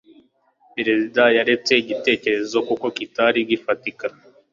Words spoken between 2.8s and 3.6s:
kitari